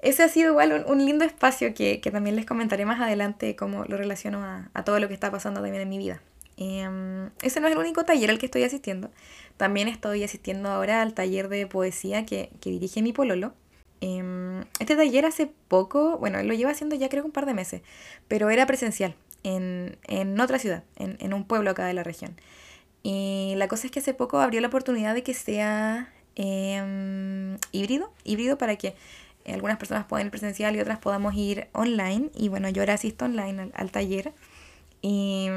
ese 0.00 0.22
ha 0.22 0.28
sido 0.28 0.50
igual 0.50 0.72
un, 0.72 0.90
un 0.90 1.04
lindo 1.04 1.24
espacio 1.24 1.74
que, 1.74 2.00
que, 2.00 2.10
también 2.10 2.36
les 2.36 2.46
comentaré 2.46 2.84
más 2.84 3.00
adelante 3.00 3.56
cómo 3.56 3.84
lo 3.84 3.96
relaciono 3.96 4.44
a, 4.44 4.70
a, 4.74 4.84
todo 4.84 5.00
lo 5.00 5.08
que 5.08 5.14
está 5.14 5.30
pasando 5.30 5.60
también 5.60 5.82
en 5.82 5.88
mi 5.88 5.98
vida. 5.98 6.22
Eh, 6.56 7.30
ese 7.42 7.60
no 7.60 7.68
es 7.68 7.72
el 7.72 7.78
único 7.78 8.04
taller 8.04 8.30
al 8.30 8.38
que 8.38 8.46
estoy 8.46 8.64
asistiendo. 8.64 9.10
También 9.56 9.88
estoy 9.88 10.24
asistiendo 10.24 10.68
ahora 10.68 11.02
al 11.02 11.14
taller 11.14 11.48
de 11.48 11.66
poesía 11.66 12.26
que, 12.26 12.50
que 12.60 12.70
dirige 12.70 13.02
mi 13.02 13.12
pololo. 13.12 13.54
Eh, 14.00 14.64
este 14.78 14.96
taller 14.96 15.26
hace 15.26 15.50
poco, 15.68 16.18
bueno, 16.18 16.42
lo 16.42 16.54
lleva 16.54 16.70
haciendo 16.70 16.96
ya 16.96 17.08
creo 17.08 17.22
que 17.22 17.28
un 17.28 17.32
par 17.32 17.46
de 17.46 17.54
meses, 17.54 17.82
pero 18.28 18.50
era 18.50 18.66
presencial 18.66 19.16
en, 19.42 19.98
en 20.04 20.38
otra 20.40 20.58
ciudad, 20.58 20.84
en, 20.96 21.16
en 21.20 21.34
un 21.34 21.44
pueblo 21.44 21.70
acá 21.70 21.86
de 21.86 21.94
la 21.94 22.04
región. 22.04 22.36
Y 23.02 23.54
la 23.56 23.68
cosa 23.68 23.86
es 23.86 23.92
que 23.92 24.00
hace 24.00 24.14
poco 24.14 24.38
abrió 24.40 24.60
la 24.60 24.68
oportunidad 24.68 25.14
de 25.14 25.22
que 25.22 25.34
sea 25.34 26.12
eh, 26.36 27.56
híbrido, 27.72 28.12
híbrido 28.24 28.58
para 28.58 28.76
que 28.76 28.94
algunas 29.46 29.78
personas 29.78 30.04
puedan 30.06 30.26
ir 30.26 30.30
presencial 30.30 30.76
y 30.76 30.80
otras 30.80 30.98
podamos 30.98 31.34
ir 31.34 31.68
online. 31.72 32.30
Y 32.34 32.48
bueno, 32.48 32.68
yo 32.68 32.82
ahora 32.82 32.94
asisto 32.94 33.24
online 33.24 33.62
al, 33.62 33.72
al 33.74 33.90
taller. 33.90 34.32
Y 35.00 35.48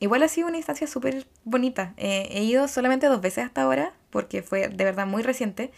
igual 0.00 0.22
ha 0.22 0.28
sido 0.28 0.48
una 0.48 0.56
instancia 0.56 0.86
súper 0.86 1.26
bonita. 1.44 1.94
Eh, 1.96 2.28
he 2.30 2.42
ido 2.42 2.66
solamente 2.68 3.06
dos 3.06 3.20
veces 3.20 3.44
hasta 3.44 3.62
ahora, 3.62 3.92
porque 4.10 4.42
fue 4.42 4.68
de 4.68 4.84
verdad 4.84 5.06
muy 5.06 5.22
reciente. 5.22 5.70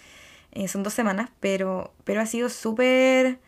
Eh, 0.52 0.69
son 0.69 0.83
dos 0.83 0.95
semanas, 0.95 1.31
pero, 1.41 1.93
pero 2.05 2.21
ha 2.21 2.26
sido 2.26 2.49
súper, 2.49 3.38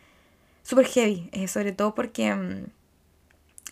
súper 0.63 0.87
heavy. 0.87 1.31
Eh, 1.33 1.49
sobre 1.49 1.73
todo 1.73 1.95
porque... 1.95 2.33
Um, 2.33 2.67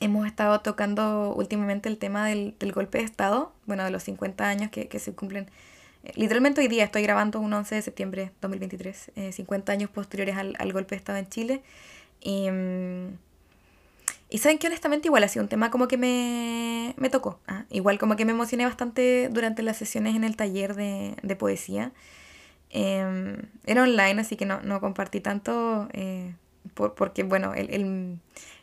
hemos 0.04 0.26
estado 0.26 0.60
tocando 0.60 1.34
últimamente 1.34 1.88
el 1.88 1.98
tema 1.98 2.26
del, 2.26 2.54
del, 2.58 2.72
golpe 2.72 2.98
de 2.98 3.04
Estado, 3.04 3.52
bueno, 3.66 3.84
de 3.84 3.90
los 3.90 4.02
50 4.02 4.48
años 4.48 4.70
que, 4.70 4.88
que 4.88 4.98
se 4.98 5.14
cumplen 5.14 5.48
Eh, 6.04 6.12
literalmente 6.16 6.60
hoy 6.60 6.68
día 6.68 6.84
estoy 6.84 7.02
grabando 7.02 7.40
un 7.40 7.52
11 7.52 7.76
de 7.76 7.82
septiembre 7.82 8.22
de 8.24 8.32
2023, 8.40 9.12
50 9.32 9.72
años 9.72 9.90
posteriores 9.90 10.36
al, 10.36 10.56
al, 10.58 10.72
golpe 10.72 10.94
de 10.94 10.98
Estado 10.98 11.18
en 11.18 11.28
Chile. 11.28 11.62
Y, 12.20 12.50
mm, 12.50 13.16
y 14.30 14.38
saben 14.38 14.58
que 14.58 14.66
honestamente 14.66 15.08
igual 15.08 15.24
ha 15.24 15.28
sido 15.28 15.42
un 15.42 15.48
tema 15.48 15.70
como 15.70 15.88
que 15.88 15.98
me, 15.98 16.94
me 16.96 17.10
tocó. 17.10 17.38
¿ah? 17.46 17.64
Igual 17.70 17.98
como 17.98 18.16
que 18.16 18.24
me 18.24 18.32
emocioné 18.32 18.64
bastante 18.64 19.28
durante 19.30 19.62
las 19.62 19.76
sesiones 19.76 20.16
en 20.16 20.24
el 20.24 20.36
taller 20.36 20.74
de, 20.74 21.16
de 21.22 21.36
poesía. 21.36 21.92
Em, 22.70 23.36
era 23.66 23.82
online, 23.82 24.22
así 24.22 24.36
que 24.36 24.46
no, 24.46 24.62
no 24.62 24.80
compartí 24.80 25.20
tanto 25.20 25.88
eh, 25.92 26.34
por, 26.74 26.94
porque, 26.94 27.22
bueno, 27.24 27.52
el, 27.54 27.68
el, 27.74 28.18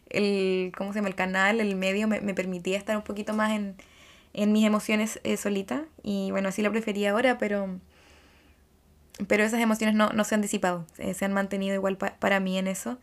el, 0.10 0.72
¿cómo 0.78 0.92
se 0.94 1.00
llama? 1.00 1.10
el 1.10 1.16
canal, 1.16 1.60
el 1.60 1.76
medio 1.76 2.08
me, 2.08 2.22
me 2.22 2.34
permitía 2.34 2.78
estar 2.78 2.98
un 2.98 3.04
poquito 3.04 3.34
más 3.34 3.52
en, 3.52 3.76
en 4.34 4.52
mis 4.52 4.66
emociones 4.66 5.20
eh, 5.24 5.38
solita. 5.38 5.86
Y 6.04 6.32
bueno, 6.32 6.50
así 6.50 6.62
lo 6.62 6.72
prefería 6.72 7.12
ahora, 7.12 7.38
pero, 7.38 7.80
pero 9.28 9.44
esas 9.44 9.62
emociones 9.62 9.96
no, 9.96 10.10
no 10.10 10.24
se 10.24 10.36
han 10.36 10.42
disipado, 10.42 10.86
eh, 10.98 11.14
se 11.14 11.26
han 11.26 11.34
mantenido 11.34 11.76
igual 11.76 11.98
para 11.98 12.40
mí 12.40 12.58
en 12.58 12.68
eso. 12.68 13.00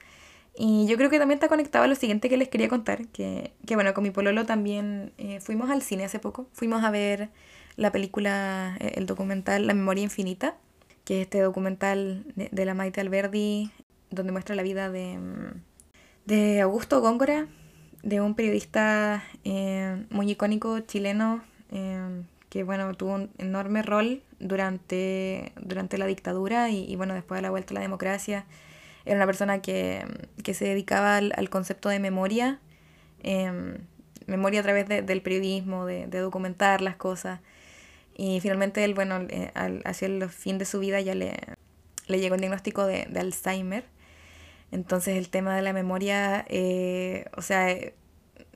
Y 0.59 0.87
yo 0.87 0.97
creo 0.97 1.11
que 1.11 1.19
también 1.19 1.37
está 1.37 1.49
conectado 1.49 1.85
a 1.85 1.89
lo 1.89 1.95
siguiente 1.95 2.31
que 2.31 2.39
les 2.39 2.49
quería 2.49 2.69
contar, 2.69 3.07
que, 3.09 3.53
que 3.67 3.75
bueno, 3.75 3.93
con 3.93 4.05
mi 4.05 4.11
pololo 4.11 4.47
también 4.47 5.13
eh, 5.19 5.39
fuimos 5.41 5.71
al 5.71 5.83
cine 5.83 6.05
hace 6.05 6.19
poco, 6.19 6.49
fuimos 6.53 6.83
a 6.83 6.91
ver 6.91 7.29
la 7.77 7.93
película, 7.93 8.79
el 8.81 9.05
documental 9.05 9.67
La 9.67 9.75
Memoria 9.75 10.03
Infinita, 10.05 10.57
que 11.05 11.21
es 11.21 11.27
este 11.27 11.41
documental 11.41 12.25
de, 12.37 12.49
de 12.51 12.65
la 12.65 12.73
Maite 12.73 13.03
Alberdi, 13.03 13.71
donde 14.11 14.33
muestra 14.33 14.55
la 14.55 14.63
vida 14.63 14.91
de, 14.91 15.19
de 16.27 16.61
Augusto 16.61 17.01
Góngora, 17.01 17.47
de 18.03 18.21
un 18.21 18.35
periodista 18.35 19.23
eh, 19.45 20.05
muy 20.11 20.31
icónico 20.31 20.81
chileno 20.81 21.43
eh, 21.71 22.23
que 22.51 22.65
bueno 22.65 22.93
tuvo 22.95 23.15
un 23.15 23.31
enorme 23.39 23.83
rol 23.83 24.23
durante, 24.41 25.53
durante 25.61 25.99
la 25.99 26.07
dictadura 26.07 26.71
y, 26.71 26.95
bueno 26.97 27.15
después 27.15 27.39
de 27.39 27.43
la 27.43 27.51
vuelta 27.51 27.73
a 27.73 27.75
la 27.75 27.81
democracia 27.81 28.45
era 29.05 29.17
una 29.17 29.27
persona 29.27 29.63
que, 29.63 30.05
se 30.53 30.65
dedicaba 30.65 31.17
al, 31.17 31.49
concepto 31.49 31.89
de 31.89 32.01
memoria 32.01 32.59
eh, 33.23 33.79
memoria 34.27 34.61
a 34.61 34.63
través 34.65 34.89
del 34.89 35.23
periodismo 35.23 35.87
de, 35.87 36.07
documentar 36.09 36.81
las 36.81 36.97
cosas. 36.97 37.39
Y 38.17 38.41
finalmente 38.41 38.83
él 38.83 38.95
bueno 38.95 39.21
hacia 39.85 40.07
el 40.07 40.29
fin 40.29 40.59
de 40.59 40.65
su 40.65 40.81
vida 40.81 41.01
ya 41.01 41.15
le, 41.15 41.37
le 42.09 42.19
llegó 42.19 42.35
el 42.35 42.41
diagnóstico 42.41 42.85
de 42.85 43.07
Alzheimer 43.15 43.85
entonces 44.73 45.17
el 45.17 45.29
tema 45.29 45.57
de 45.57 45.63
la 45.63 45.73
memoria, 45.73 46.45
eh, 46.49 47.27
o 47.37 47.43
sea, 47.43 47.71
eh, 47.71 47.95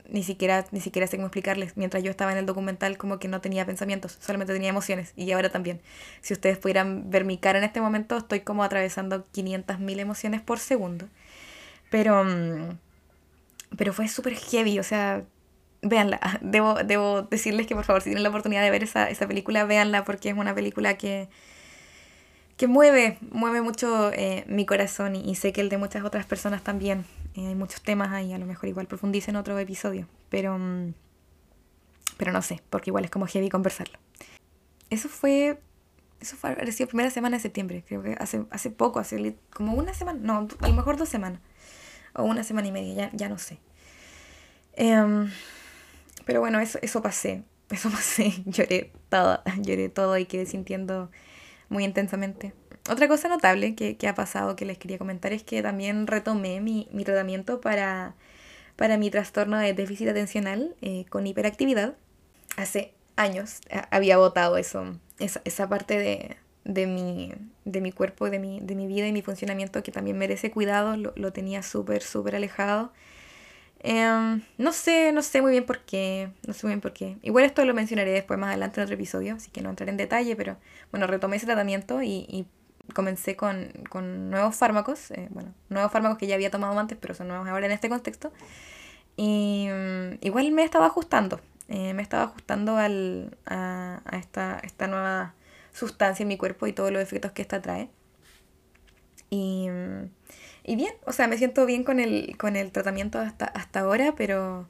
ni 0.09 0.23
siquiera, 0.25 0.67
ni 0.73 0.81
siquiera 0.81 1.07
sé 1.07 1.17
cómo 1.17 1.27
explicarles. 1.29 1.77
Mientras 1.77 2.03
yo 2.03 2.11
estaba 2.11 2.33
en 2.33 2.39
el 2.39 2.47
documental 2.47 2.99
como 2.99 3.19
que 3.19 3.29
no 3.29 3.41
tenía 3.41 3.65
pensamientos, 3.67 4.19
solamente 4.21 4.53
tenía 4.53 4.71
emociones. 4.71 5.13
Y 5.17 5.31
ahora 5.33 5.51
también. 5.51 5.81
Si 6.21 6.35
ustedes 6.35 6.59
pudieran 6.59 7.11
ver 7.11 7.25
mi 7.25 7.39
cara 7.39 7.59
en 7.59 7.65
este 7.65 7.81
momento, 7.81 8.17
estoy 8.19 8.41
como 8.41 8.65
atravesando 8.65 9.27
500.000 9.33 10.01
emociones 10.01 10.41
por 10.41 10.59
segundo. 10.59 11.09
Pero, 11.91 12.25
mm, 12.25 12.79
pero 13.77 13.93
fue 13.93 14.09
súper 14.09 14.35
heavy, 14.35 14.79
o 14.79 14.83
sea, 14.83 15.25
véanla. 15.83 16.21
Debo, 16.43 16.75
debo 16.85 17.23
decirles 17.23 17.67
que 17.67 17.75
por 17.75 17.85
favor, 17.85 18.03
si 18.03 18.11
tienen 18.11 18.23
la 18.23 18.31
oportunidad 18.31 18.63
de 18.63 18.71
ver 18.71 18.83
esa, 18.85 19.11
esa 19.11 19.27
película, 19.29 19.65
véanla 19.65 20.05
porque 20.05 20.31
es 20.31 20.37
una 20.37 20.55
película 20.55 20.97
que 20.99 21.29
que 22.61 22.69
mueve, 22.69 23.17
mueve 23.31 23.63
mucho 23.63 24.13
eh, 24.13 24.45
mi 24.47 24.67
corazón 24.67 25.17
y, 25.17 25.35
sé 25.35 25.51
que 25.51 25.63
el 25.63 25.71
de 25.71 25.79
muchas 25.79 26.05
otras 26.05 26.27
personas 26.27 26.63
también. 26.63 27.07
Eh, 27.35 27.47
hay 27.47 27.55
muchos 27.55 27.81
temas 27.81 28.13
ahí, 28.13 28.35
a 28.35 28.39
lo 28.39 28.45
mejor 28.45 28.69
igual 28.69 28.87
profundice 28.87 29.31
en 29.31 29.37
otro 29.37 29.59
episodio, 29.59 30.07
pero, 30.29 30.59
mm, 30.59 30.93
pero 32.19 32.33
no 32.33 32.43
sé, 32.43 32.61
porque 32.69 32.91
igual 32.91 33.07
es 33.07 33.11
como 33.11 33.27
heavy 33.27 33.49
conversarlo. 33.49 33.99
Eso 34.91 35.09
fue, 35.09 35.59
eso 36.21 36.37
fue, 36.37 36.51
ha 36.51 36.71
sido 36.71 36.87
primera 36.89 37.09
semana 37.09 37.39
de 37.39 37.43
septiembre, 37.43 37.83
creo 37.89 38.03
que 38.03 38.15
hace, 38.21 38.45
hace 38.51 38.69
poco, 38.69 38.99
hace 38.99 39.37
como 39.55 39.73
una 39.73 39.95
semana, 39.95 40.21
no, 40.23 40.47
a 40.61 40.69
lo 40.69 40.75
mejor 40.75 40.99
dos 40.99 41.09
semanas, 41.09 41.41
o 42.13 42.25
una 42.25 42.45
semana 42.45 42.69
y 42.69 42.73
media, 42.73 42.95
ya, 42.95 43.11
ya 43.15 43.31
no 43.31 43.39
sé. 43.39 43.59
Em, 44.75 45.31
pero 46.27 46.41
bueno, 46.41 46.61
eso, 46.61 46.79
eso 46.83 47.01
pasé, 47.01 47.43
eso 47.71 47.89
pasé, 47.89 48.35
lloré 48.45 48.93
todo, 49.09 49.43
lloré 49.63 49.89
todo 49.89 50.19
y 50.19 50.27
quedé 50.27 50.45
sintiendo 50.45 51.11
muy 51.71 51.85
intensamente. 51.85 52.53
Otra 52.91 53.09
cosa 53.09 53.29
notable 53.29 53.75
que, 53.75 53.97
que, 53.97 54.09
ha 54.09 54.15
pasado 54.15 54.57
que 54.57 54.67
les 54.67 54.77
quería 54.77 54.99
comentar 54.99 55.33
es 55.33 55.43
que 55.43 55.63
también 55.63 56.07
retomé 56.07 56.61
mi, 56.61 56.89
mi 56.93 57.05
tratamiento 57.05 57.61
para, 57.61 58.15
para 58.77 58.99
mi 58.99 59.11
trastorno 59.11 59.57
de 59.59 59.73
déficit 59.73 60.09
atencional 60.09 60.75
eh, 60.83 61.07
con 61.09 61.27
hiperactividad. 61.27 61.95
Hace 62.57 62.93
años 63.17 63.61
eh, 63.71 63.81
había 63.91 64.19
votado 64.19 64.57
eso, 64.59 64.99
esa, 65.19 65.41
esa 65.45 65.69
parte 65.69 65.99
de, 65.99 66.37
de, 66.65 66.87
mi, 66.87 67.33
de 67.65 67.81
mi 67.81 67.93
cuerpo, 67.93 68.29
de 68.29 68.39
mi, 68.39 68.61
de 68.61 68.75
mi 68.75 68.87
vida 68.87 69.07
y 69.07 69.13
mi 69.13 69.23
funcionamiento 69.23 69.83
que 69.83 69.93
también 69.93 70.19
merece 70.19 70.51
cuidado, 70.51 70.97
lo, 70.97 71.13
lo 71.17 71.33
tenía 71.33 71.63
súper, 71.63 72.03
súper 72.03 72.35
alejado. 72.35 72.93
Em, 73.83 74.43
no 74.59 74.73
sé, 74.73 75.11
no 75.13 75.23
sé 75.23 75.41
muy 75.41 75.53
bien 75.53 75.65
por 75.65 75.81
qué, 75.81 76.31
no 76.47 76.53
sé 76.53 76.67
muy 76.67 76.73
bien 76.73 76.81
por 76.83 76.93
qué. 76.93 77.17
Igual 77.23 77.47
esto 77.47 77.65
lo 77.65 77.73
mencionaré 77.73 78.11
después 78.13 78.39
más 78.39 78.51
adelante 78.51 78.81
en 78.81 78.85
otro 78.85 78.95
episodio, 78.95 79.35
así 79.35 79.51
que 79.51 79.63
no 79.63 79.71
entraré 79.71 79.91
en 79.91 79.97
detalle, 79.97 80.37
pero 80.37 80.59
bueno, 80.91 81.07
retomé 81.07 81.37
ese 81.37 81.47
tratamiento 81.47 82.03
y, 82.03 82.27
y 82.29 82.47
comencé 82.95 83.37
con, 83.37 83.73
con, 83.89 84.31
nuevos 84.31 84.55
fármacos, 84.57 85.11
eh, 85.13 85.29
bueno, 85.31 85.55
nuevos 85.71 85.91
fármacos 85.93 86.19
que 86.19 86.27
ya 86.27 86.35
había 86.35 86.51
tomado 86.51 86.79
antes, 86.79 86.99
pero 87.01 87.15
son 87.15 87.29
nuevos 87.29 87.49
ahora 87.49 87.67
en 87.67 87.73
este 87.73 87.89
contexto. 87.89 88.33
Y 89.17 89.69
mm, 89.71 90.19
igual 90.21 90.53
me 90.53 90.63
estaba 90.65 90.87
ajustando, 90.87 91.41
eh, 91.69 91.95
me 91.95 92.03
estaba 92.03 92.25
ajustando 92.25 92.77
al, 92.77 93.39
a, 93.47 94.03
a 94.05 94.19
esta, 94.19 94.61
esta 94.63 94.89
nueva 94.89 95.35
sustancia 95.73 96.23
en 96.25 96.29
mi 96.29 96.37
cuerpo 96.37 96.67
y 96.67 96.73
todos 96.75 96.93
los 96.93 97.03
efectos 97.03 97.33
que 97.33 97.43
esta 97.43 97.63
trae. 97.63 97.89
Y... 99.31 99.69
Y 100.65 100.77
bien, 100.77 100.93
o 101.07 101.13
sea, 101.13 101.27
me 101.29 101.39
siento 101.39 101.67
bien 101.67 101.85
con 101.85 102.01
el, 102.01 102.37
con 102.39 102.57
el 102.57 102.73
tratamiento 102.73 103.19
hasta, 103.19 103.47
hasta 103.47 103.81
ahora, 103.81 104.15
pero, 104.17 104.69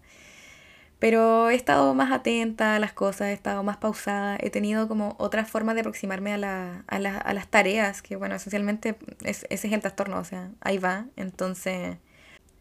pero 0.98 1.50
he 1.50 1.54
estado 1.54 1.94
más 1.94 2.12
atenta 2.12 2.76
a 2.76 2.78
las 2.78 2.92
cosas, 2.92 3.28
he 3.28 3.32
estado 3.32 3.62
más 3.62 3.78
pausada, 3.78 4.36
he 4.40 4.50
tenido 4.50 4.88
como 4.88 5.16
otras 5.18 5.50
formas 5.50 5.74
de 5.74 5.82
aproximarme 5.82 6.32
a, 6.32 6.38
la, 6.38 6.84
a, 6.88 6.98
la, 6.98 7.18
a 7.18 7.34
las 7.34 7.48
tareas, 7.48 8.02
que 8.02 8.16
bueno, 8.16 8.34
esencialmente 8.36 8.96
es, 9.24 9.46
ese 9.50 9.68
es 9.68 9.72
el 9.72 9.80
trastorno, 9.80 10.18
o 10.18 10.24
sea, 10.24 10.50
ahí 10.60 10.78
va. 10.78 11.06
Entonces, 11.16 11.96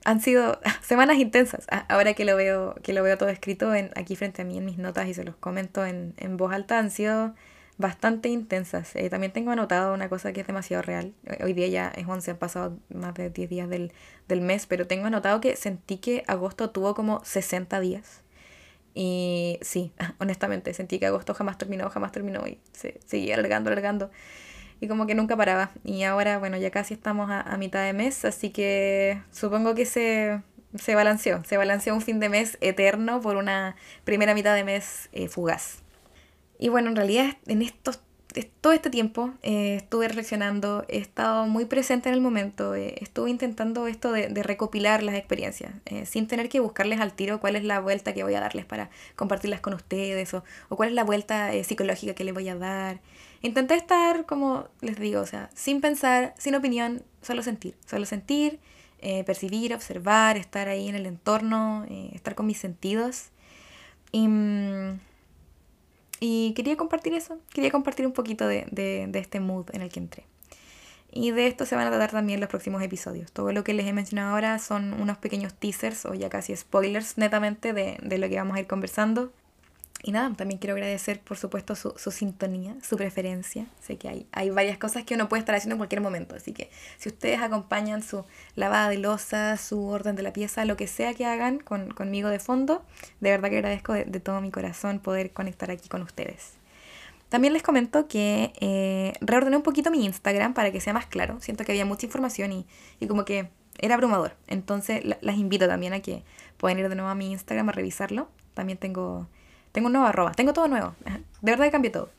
han 0.05 0.21
sido 0.21 0.59
semanas 0.81 1.17
intensas, 1.17 1.67
ahora 1.89 2.13
que 2.13 2.25
lo 2.25 2.35
veo, 2.35 2.75
que 2.83 2.93
lo 2.93 3.03
veo 3.03 3.17
todo 3.17 3.29
escrito 3.29 3.73
en, 3.75 3.91
aquí 3.95 4.15
frente 4.15 4.41
a 4.43 4.45
mí 4.45 4.57
en 4.57 4.65
mis 4.65 4.77
notas 4.77 5.07
y 5.07 5.13
se 5.13 5.23
los 5.23 5.35
comento 5.35 5.85
en, 5.85 6.13
en 6.17 6.37
voz 6.37 6.53
alta, 6.53 6.79
han 6.79 6.91
sido 6.91 7.35
bastante 7.79 8.27
intensas. 8.29 8.95
Eh, 8.95 9.09
también 9.09 9.31
tengo 9.31 9.51
anotado 9.51 9.93
una 9.93 10.09
cosa 10.09 10.33
que 10.33 10.41
es 10.41 10.47
demasiado 10.47 10.83
real. 10.83 11.13
Hoy 11.43 11.53
día 11.53 11.67
ya 11.67 11.87
es 11.87 12.05
11, 12.07 12.31
han 12.31 12.37
pasado 12.37 12.77
más 12.93 13.15
de 13.15 13.29
10 13.31 13.49
días 13.49 13.69
del, 13.69 13.93
del 14.27 14.41
mes, 14.41 14.67
pero 14.67 14.85
tengo 14.85 15.07
anotado 15.07 15.39
que 15.41 15.55
sentí 15.55 15.97
que 15.97 16.23
agosto 16.27 16.69
tuvo 16.69 16.93
como 16.93 17.23
60 17.23 17.79
días. 17.79 18.21
Y 18.93 19.59
sí, 19.61 19.93
honestamente, 20.19 20.73
sentí 20.73 20.99
que 20.99 21.05
agosto 21.07 21.33
jamás 21.33 21.57
terminó, 21.57 21.89
jamás 21.89 22.11
terminó 22.11 22.45
y 22.45 22.59
se 22.73 22.99
seguía 23.05 23.35
alargando, 23.35 23.71
alargando. 23.71 24.11
Y 24.81 24.87
como 24.89 25.07
que 25.07 25.15
nunca 25.15 25.37
paraba. 25.37 25.71
Y 25.85 26.03
ahora, 26.03 26.37
bueno, 26.37 26.57
ya 26.57 26.71
casi 26.71 26.93
estamos 26.93 27.29
a, 27.31 27.41
a 27.41 27.57
mitad 27.57 27.83
de 27.85 27.93
mes, 27.93 28.25
así 28.25 28.49
que 28.49 29.21
supongo 29.31 29.73
que 29.73 29.85
se, 29.85 30.41
se 30.75 30.95
balanceó. 30.95 31.43
Se 31.45 31.55
balanceó 31.55 31.93
un 31.95 32.01
fin 32.01 32.19
de 32.19 32.27
mes 32.27 32.57
eterno 32.59 33.21
por 33.21 33.37
una 33.37 33.77
primera 34.03 34.33
mitad 34.33 34.53
de 34.53 34.65
mes 34.65 35.07
eh, 35.13 35.29
fugaz. 35.29 35.81
Y 36.59 36.67
bueno, 36.67 36.89
en 36.89 36.97
realidad 36.97 37.37
en 37.47 37.61
estos, 37.61 38.01
todo 38.59 38.73
este 38.73 38.89
tiempo 38.89 39.31
eh, 39.41 39.77
estuve 39.77 40.09
reflexionando, 40.09 40.85
he 40.89 40.97
estado 40.97 41.47
muy 41.47 41.65
presente 41.65 42.09
en 42.09 42.15
el 42.15 42.21
momento, 42.21 42.75
eh, 42.75 42.95
estuve 42.99 43.29
intentando 43.29 43.87
esto 43.87 44.11
de, 44.11 44.27
de 44.27 44.43
recopilar 44.43 45.01
las 45.01 45.15
experiencias, 45.15 45.73
eh, 45.85 46.05
sin 46.05 46.27
tener 46.27 46.49
que 46.49 46.59
buscarles 46.59 46.99
al 46.99 47.13
tiro 47.13 47.39
cuál 47.39 47.55
es 47.55 47.63
la 47.63 47.79
vuelta 47.79 48.13
que 48.13 48.23
voy 48.23 48.35
a 48.35 48.41
darles 48.41 48.65
para 48.65 48.89
compartirlas 49.15 49.61
con 49.61 49.73
ustedes 49.73 50.33
o, 50.33 50.43
o 50.67 50.75
cuál 50.75 50.89
es 50.89 50.95
la 50.95 51.05
vuelta 51.05 51.51
psicológica 51.63 52.13
que 52.13 52.25
les 52.25 52.33
voy 52.33 52.49
a 52.49 52.55
dar. 52.55 52.99
Intenté 53.41 53.75
estar, 53.75 54.25
como 54.25 54.67
les 54.81 54.99
digo, 54.99 55.21
o 55.21 55.25
sea, 55.25 55.49
sin 55.55 55.79
pensar, 55.79 56.35
sin 56.37 56.55
opinión, 56.55 57.03
solo 57.21 57.41
sentir, 57.41 57.75
solo 57.85 58.05
sentir, 58.05 58.59
percibir, 59.25 59.73
observar, 59.73 60.35
estar 60.35 60.67
ahí 60.67 60.89
en 60.89 60.95
el 60.95 61.05
entorno, 61.05 61.85
estar 62.13 62.35
con 62.35 62.47
mis 62.47 62.57
sentidos. 62.57 63.29
Y 64.11 64.27
mm, 64.27 64.99
y 66.19 66.53
quería 66.53 66.77
compartir 66.77 67.13
eso, 67.13 67.37
quería 67.53 67.71
compartir 67.71 68.05
un 68.05 68.13
poquito 68.13 68.47
de, 68.47 68.65
de, 68.71 69.19
este 69.19 69.39
mood 69.39 69.67
en 69.73 69.81
el 69.81 69.89
que 69.89 69.99
entré. 69.99 70.25
Y 71.11 71.31
de 71.31 71.47
esto 71.47 71.65
se 71.65 71.75
van 71.75 71.87
a 71.87 71.89
tratar 71.89 72.11
también 72.11 72.39
los 72.39 72.49
próximos 72.49 72.83
episodios. 72.83 73.31
Todo 73.31 73.51
lo 73.51 73.63
que 73.63 73.73
les 73.73 73.87
he 73.87 73.93
mencionado 73.93 74.33
ahora 74.33 74.59
son 74.59 74.93
unos 74.93 75.17
pequeños 75.17 75.53
teasers 75.55 76.05
o 76.05 76.13
ya 76.13 76.29
casi 76.29 76.55
spoilers 76.55 77.17
netamente 77.17 77.73
de, 77.73 77.97
de 78.03 78.17
lo 78.19 78.29
que 78.29 78.35
vamos 78.35 78.57
a 78.57 78.59
ir 78.59 78.67
conversando. 78.67 79.31
Y 80.01 80.11
nada, 80.13 80.33
también 80.35 80.59
quiero 80.59 80.75
agradecer, 80.75 81.19
por 81.19 81.37
supuesto, 81.37 81.75
su, 81.75 81.93
su, 81.97 82.11
sintonía, 82.11 82.75
su 82.81 82.95
preferencia. 82.95 83.67
Sé 83.81 83.97
que 83.97 84.07
hay, 84.07 84.27
hay 84.31 84.49
varias 84.49 84.77
cosas 84.77 85.03
que 85.03 85.15
uno 85.15 85.27
puede 85.27 85.41
estar 85.41 85.55
haciendo 85.55 85.75
en 85.75 85.79
cualquier 85.79 86.01
momento. 86.01 86.35
Así 86.35 86.53
que 86.53 86.69
si 86.97 87.09
ustedes 87.09 87.41
acompañan 87.41 88.01
su 88.01 88.23
lavada 88.55 88.89
de 88.89 88.97
losa, 88.97 89.57
su 89.57 89.87
orden 89.87 90.15
de 90.15 90.23
la 90.23 90.31
pieza, 90.31 90.63
lo 90.63 90.77
que 90.77 90.87
sea 90.87 91.13
que 91.13 91.25
hagan 91.25 91.59
con, 91.59 91.91
conmigo 91.91 92.29
de 92.29 92.39
fondo, 92.39 92.85
de 93.19 93.31
verdad 93.31 93.49
que 93.49 93.57
agradezco 93.57 93.93
de, 93.93 94.05
de 94.05 94.19
todo 94.21 94.39
mi 94.39 94.51
corazón 94.51 94.99
poder 94.99 95.31
conectar 95.33 95.69
aquí 95.69 95.89
con 95.89 96.01
ustedes. 96.01 96.59
También 97.29 97.53
les 97.53 97.61
comento 97.61 98.07
que 98.07 98.53
eh, 98.59 99.13
reordené 99.21 99.55
un 99.55 99.63
poquito 99.63 99.91
mi 99.91 100.03
Instagram 100.03 100.55
para 100.55 100.71
que 100.71 100.81
sea 100.81 100.93
más 100.93 101.05
claro. 101.05 101.37
Siento 101.41 101.63
que 101.63 101.71
había 101.71 101.85
mucha 101.85 102.07
información 102.07 102.51
y, 102.51 102.65
y 102.99 103.07
como 103.07 103.23
que 103.23 103.49
era 103.77 103.93
abrumador. 103.95 104.35
Entonces 104.47 105.03
las 105.21 105.37
invito 105.37 105.67
también 105.67 105.93
a 105.93 105.99
que 105.99 106.23
puedan 106.57 106.79
ir 106.79 106.89
de 106.89 106.95
nuevo 106.95 107.09
a 107.09 107.15
mi 107.15 107.31
Instagram 107.31 107.69
a 107.69 107.71
revisarlo. 107.71 108.29
También 108.55 108.79
tengo, 108.79 109.27
tengo 109.79 109.87
un 109.87 109.93
nuevo 109.93 110.07
arroba. 110.07 110.33
Tengo 110.33 110.51
todo 110.51 110.67
nuevo. 110.67 110.93
De 111.41 111.51
verdad 111.51 111.63
que 111.63 111.71
cambié 111.71 111.89
todo. 111.89 112.09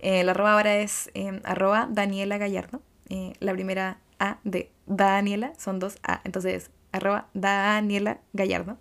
Eh, 0.00 0.22
la 0.22 0.32
arroba 0.32 0.52
ahora 0.52 0.76
es 0.76 1.10
eh, 1.14 1.40
arroba 1.44 1.88
Daniela 1.90 2.36
Gallardo. 2.36 2.82
Eh, 3.08 3.32
la 3.40 3.54
primera 3.54 3.98
A 4.18 4.36
de 4.44 4.70
Daniela 4.84 5.54
son 5.56 5.78
dos 5.78 5.96
A. 6.02 6.20
Entonces, 6.24 6.70
arroba 6.92 7.28
Daniela 7.32 8.18
Gallardo. 8.34 8.76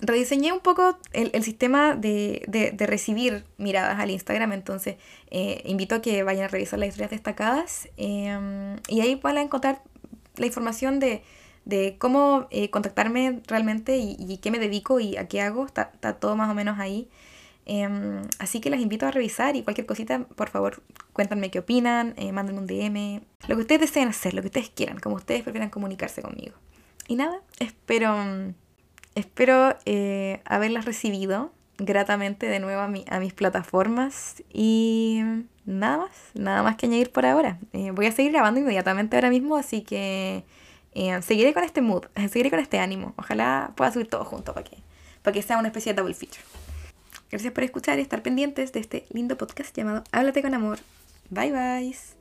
Rediseñé 0.00 0.52
un 0.52 0.58
poco 0.58 0.98
el, 1.12 1.30
el 1.32 1.44
sistema 1.44 1.94
de, 1.94 2.42
de, 2.48 2.86
recibir 2.86 3.44
miradas 3.56 4.00
al 4.00 4.10
Instagram, 4.10 4.52
entonces 4.52 4.96
invito 5.30 5.94
a 5.94 6.02
que 6.02 6.24
vayan 6.24 6.46
a 6.46 6.48
revisar 6.48 6.80
las 6.80 6.88
historias 6.88 7.12
destacadas 7.12 7.88
y 7.96 9.00
ahí 9.00 9.14
van 9.22 9.38
a 9.38 9.42
encontrar 9.42 9.82
la 10.36 10.46
información 10.46 10.98
de, 10.98 11.22
de 11.64 11.94
cómo 11.96 12.48
contactarme 12.72 13.40
realmente 13.46 13.96
y, 13.96 14.38
qué 14.38 14.50
me 14.50 14.58
dedico 14.58 14.98
y 14.98 15.16
a 15.16 15.28
qué 15.28 15.40
hago. 15.40 15.64
Está 15.64 15.92
todo 16.18 16.34
más 16.34 16.50
o 16.50 16.54
menos 16.54 16.80
ahí. 16.80 17.08
Em, 17.66 18.22
así 18.38 18.60
que 18.60 18.70
las 18.70 18.80
invito 18.80 19.06
a 19.06 19.10
revisar 19.10 19.56
y 19.56 19.62
cualquier 19.62 19.86
cosita, 19.86 20.20
por 20.20 20.50
favor, 20.50 20.82
cuéntenme 21.12 21.50
qué 21.50 21.60
opinan, 21.60 22.14
eh, 22.16 22.32
mándenme 22.32 22.60
un 22.60 22.66
DM, 22.66 23.22
lo 23.48 23.56
que 23.56 23.62
ustedes 23.62 23.80
deseen 23.80 24.08
hacer, 24.08 24.34
lo 24.34 24.42
que 24.42 24.48
ustedes 24.48 24.70
quieran, 24.70 24.98
como 24.98 25.16
ustedes 25.16 25.42
prefieran 25.42 25.70
comunicarse 25.70 26.20
conmigo. 26.22 26.54
Y 27.08 27.16
nada, 27.16 27.40
espero, 27.58 28.14
espero 29.14 29.76
eh, 29.84 30.40
haberlas 30.44 30.84
recibido 30.84 31.52
gratamente 31.78 32.46
de 32.46 32.60
nuevo 32.60 32.80
a, 32.80 32.88
mi, 32.88 33.04
a, 33.08 33.18
mis 33.18 33.32
plataformas 33.32 34.42
y 34.52 35.22
nada 35.64 35.98
más, 35.98 36.10
nada 36.34 36.62
más 36.62 36.76
que 36.76 36.86
añadir 36.86 37.10
por 37.12 37.26
ahora. 37.26 37.58
Eh, 37.72 37.90
voy 37.90 38.06
a 38.06 38.12
seguir 38.12 38.32
grabando 38.32 38.60
inmediatamente 38.60 39.16
ahora 39.16 39.30
mismo, 39.30 39.56
así 39.56 39.82
que 39.82 40.44
eh, 40.94 41.20
seguiré 41.22 41.52
con 41.52 41.64
este 41.64 41.80
mood, 41.80 42.04
seguiré 42.30 42.50
con 42.50 42.60
este 42.60 42.78
ánimo. 42.78 43.14
Ojalá 43.16 43.72
pueda 43.76 43.92
subir 43.92 44.08
todo 44.08 44.24
junto 44.24 44.54
para 44.54 44.64
que, 44.64 44.76
para 45.22 45.34
que 45.34 45.42
sea 45.42 45.58
una 45.58 45.68
especie 45.68 45.92
de 45.92 46.00
double 46.00 46.14
feature. 46.14 46.42
Gracias 47.34 47.52
por 47.52 47.64
escuchar 47.64 47.98
y 47.98 48.02
estar 48.02 48.22
pendientes 48.22 48.72
de 48.72 48.78
este 48.78 49.06
lindo 49.10 49.36
podcast 49.36 49.76
llamado 49.76 50.04
Háblate 50.12 50.40
con 50.40 50.54
Amor. 50.54 50.78
Bye 51.30 51.50
bye. 51.50 52.13